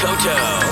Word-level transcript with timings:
Toto. 0.00 0.69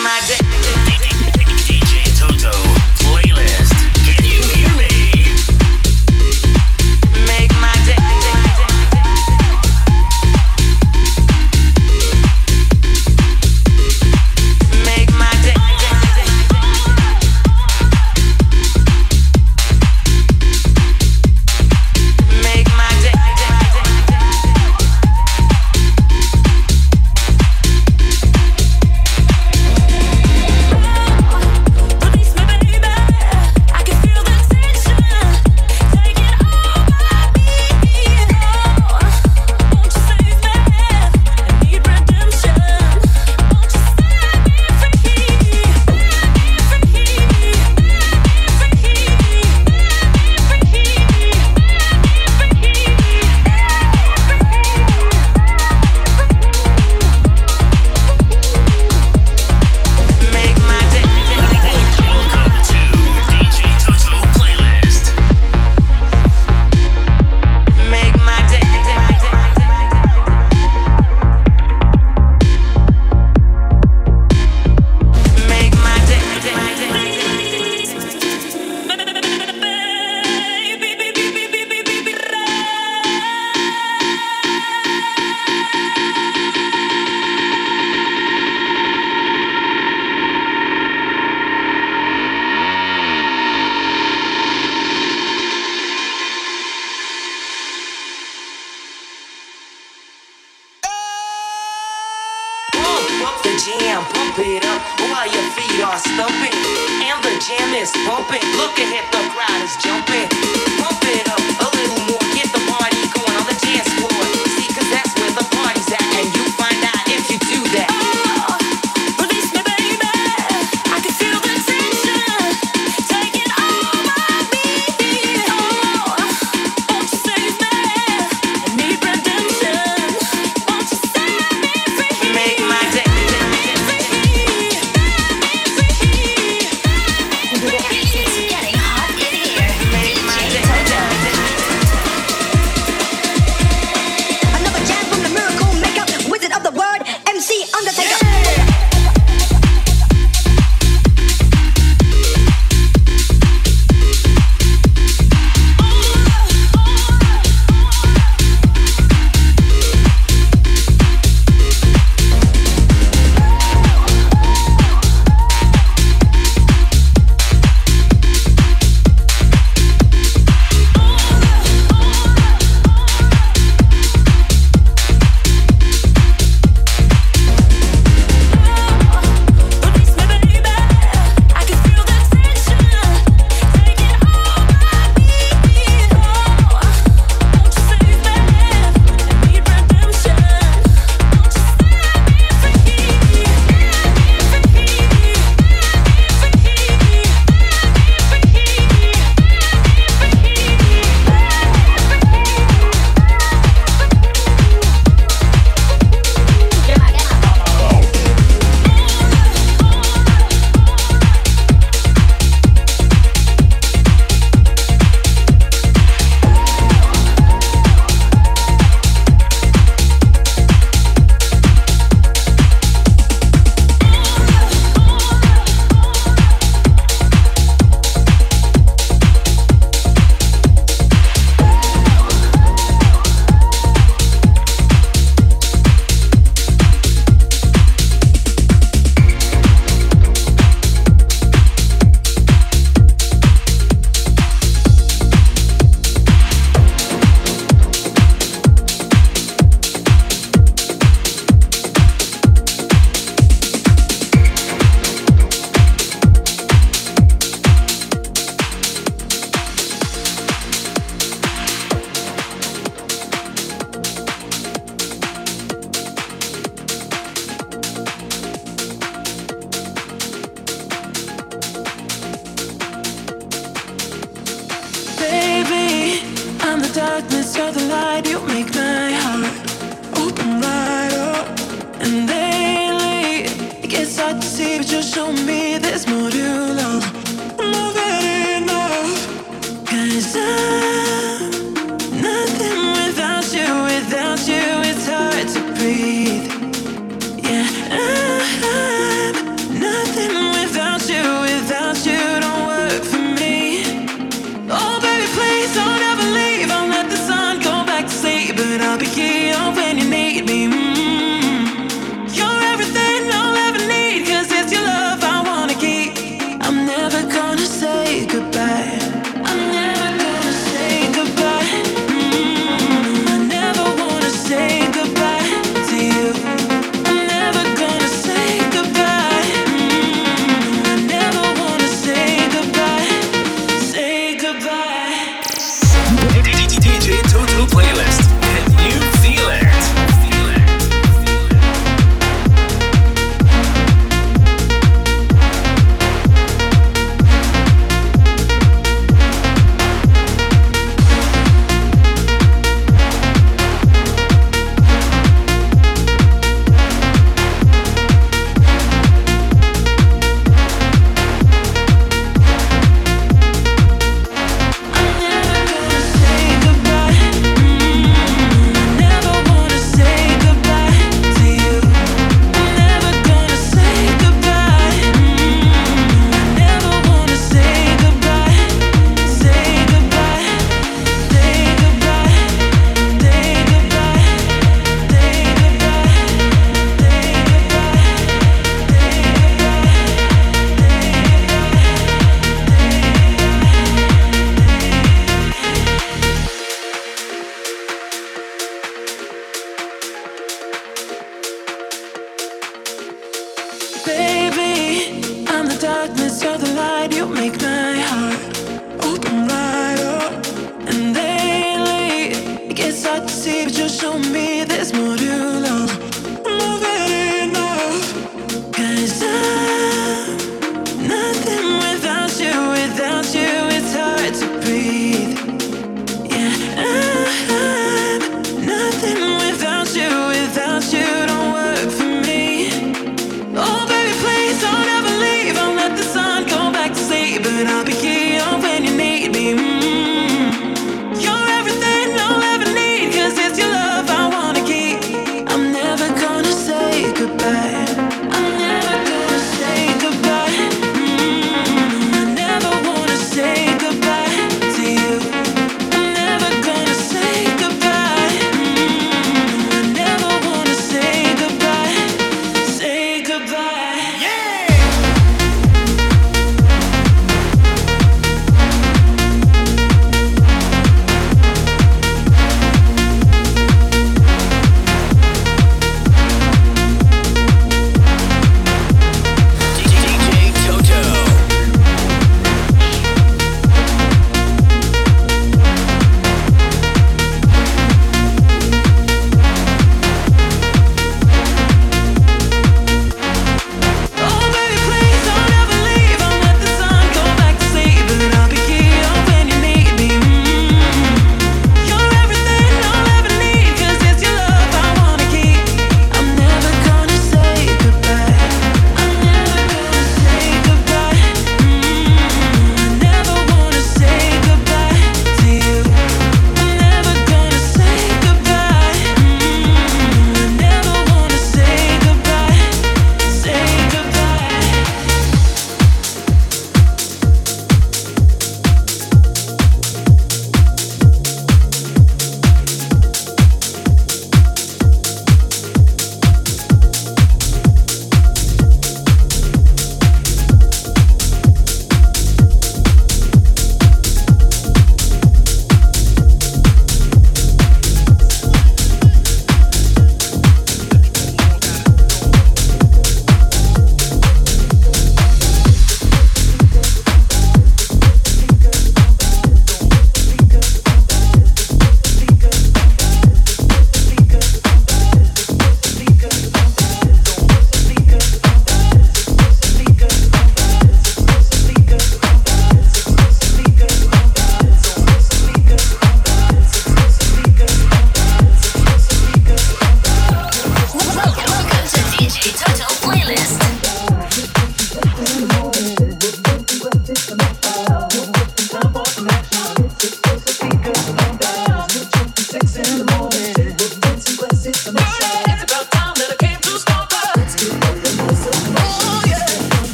my 0.00 0.20
day. 0.26 0.41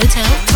Toto. 0.00 0.49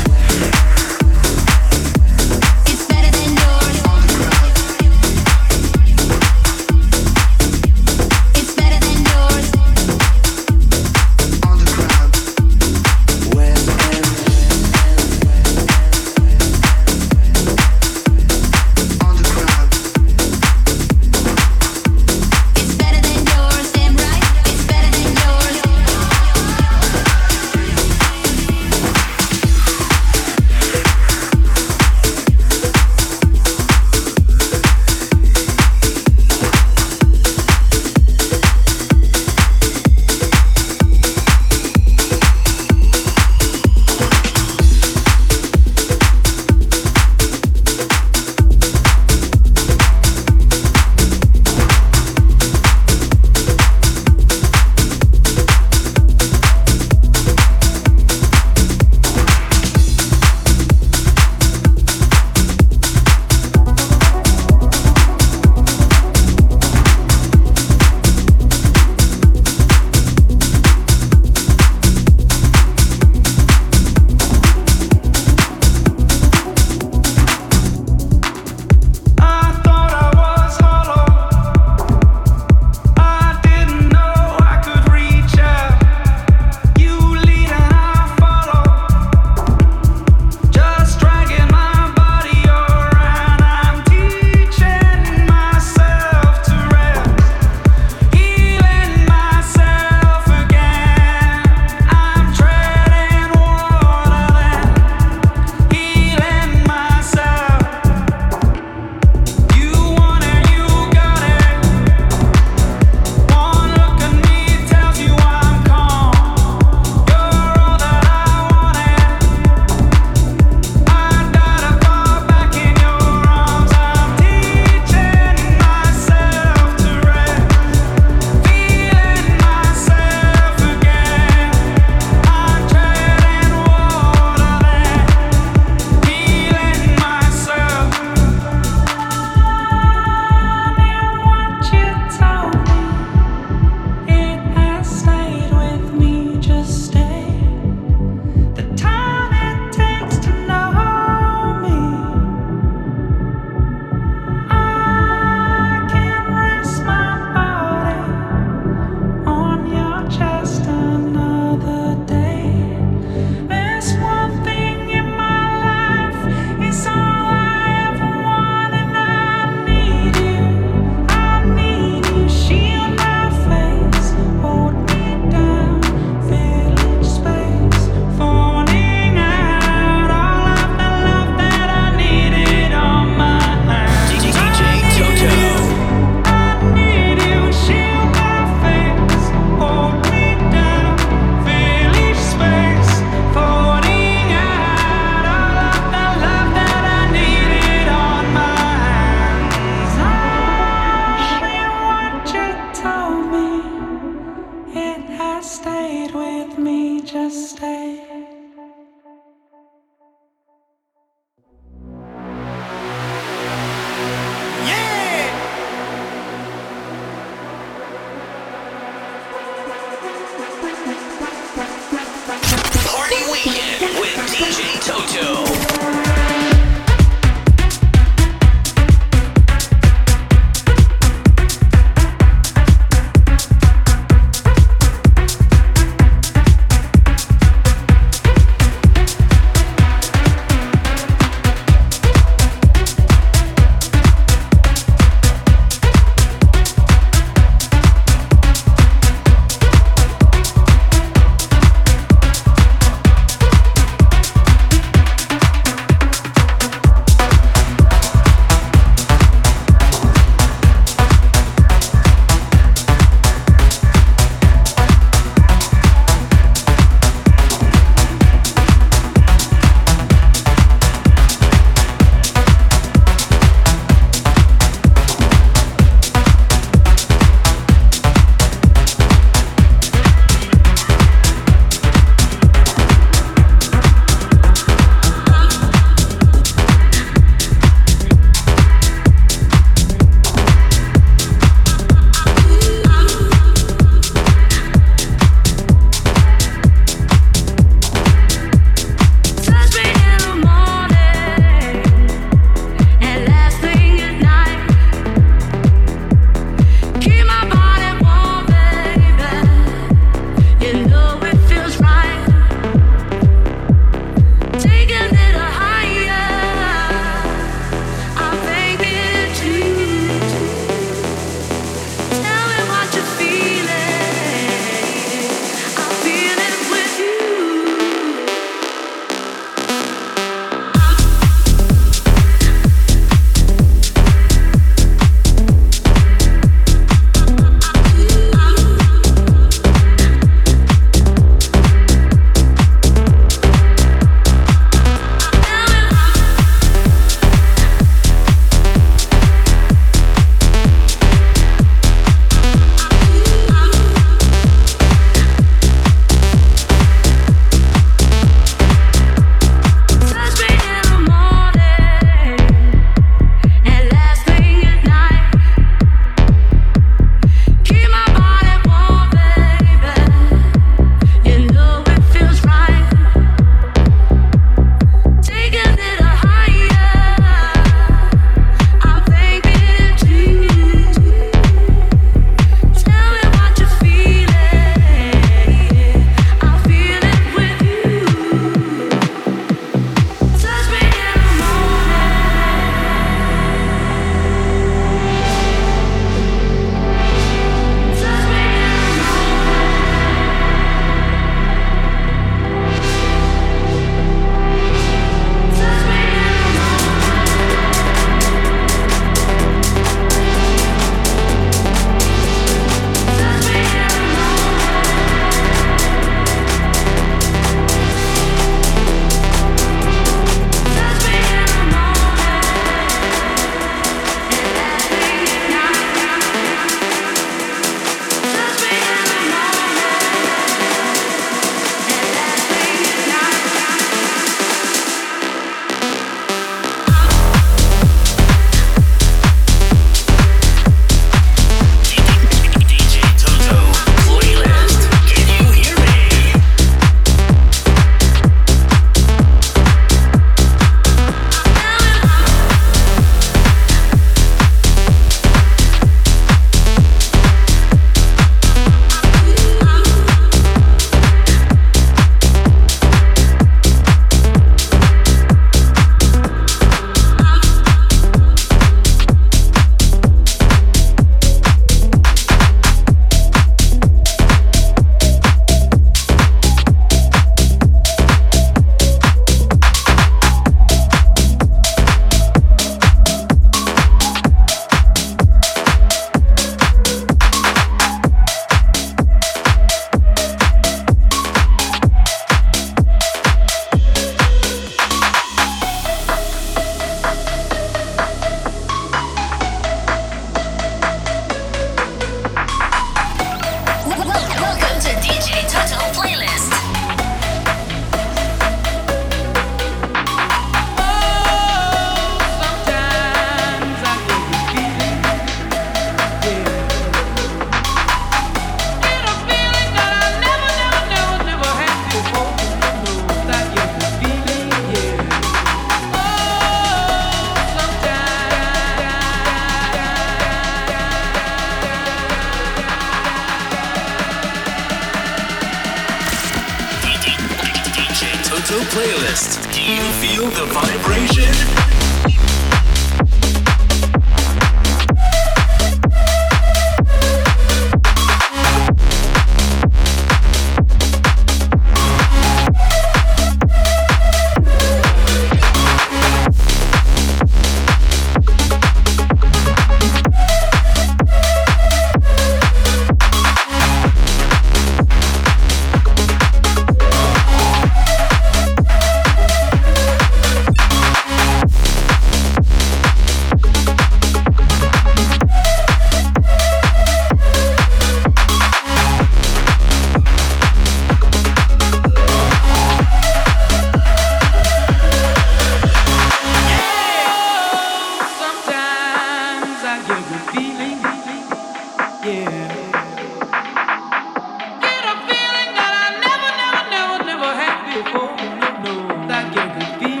know 598.59 599.07
that 599.07 599.33
you 599.35 599.45
could 599.55 599.79
be 599.79 600.00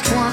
twice. 0.00 0.23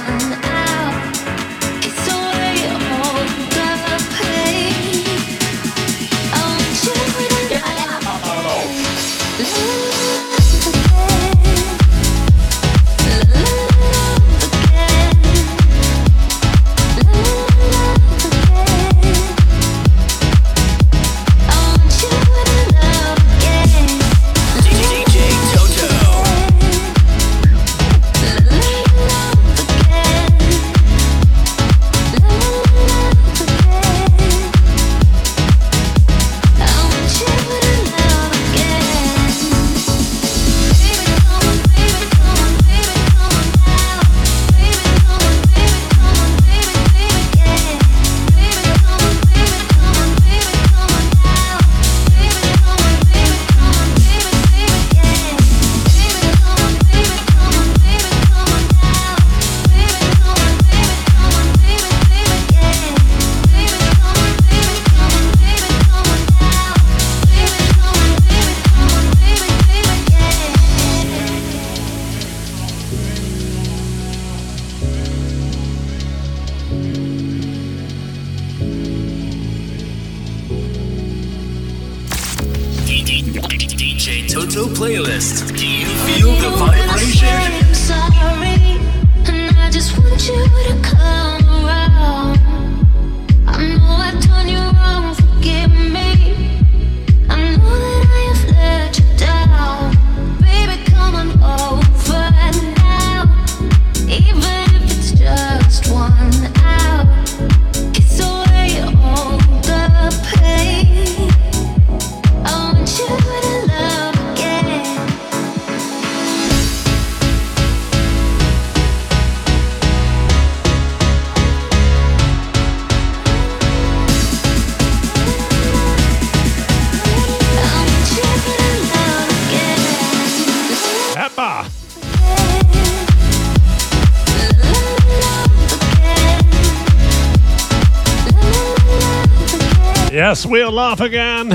Yes, 140.32 140.46
we'll 140.46 140.72
laugh 140.72 141.02
again. 141.02 141.52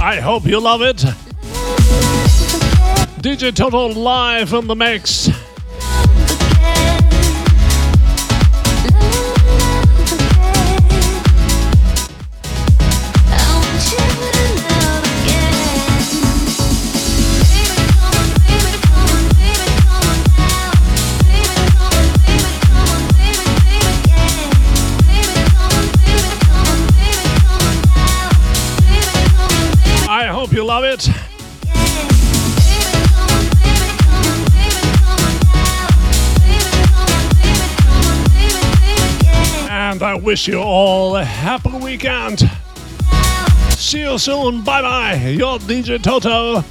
I 0.00 0.20
hope 0.22 0.46
you 0.46 0.60
love 0.60 0.82
it. 0.82 0.98
DJ 3.18 3.52
Toto 3.52 3.88
live 3.88 4.52
in 4.52 4.68
the 4.68 4.76
mix. 4.76 5.33
It. 30.94 31.08
And 39.70 40.02
I 40.02 40.14
wish 40.14 40.46
you 40.48 40.60
all 40.60 41.16
a 41.16 41.24
happy 41.24 41.70
weekend. 41.70 42.48
See 43.70 44.00
you 44.00 44.18
soon. 44.18 44.62
Bye 44.62 44.82
bye. 44.82 45.14
Your 45.36 45.58
DJ 45.58 46.02
Toto. 46.02 46.64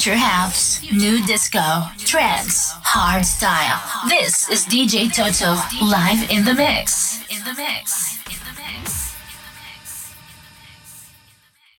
Future 0.00 0.16
house. 0.16 0.80
New 0.90 1.22
disco. 1.26 1.60
Trance. 1.98 2.70
Hard 2.80 3.26
style. 3.26 3.82
This 4.08 4.48
is 4.48 4.64
DJ 4.64 5.12
Toto 5.12 5.60
live 5.84 6.30
in 6.30 6.42
the 6.46 6.54
mix. 6.54 7.20
In 7.28 7.44
the 7.44 7.52
mix. 7.52 8.09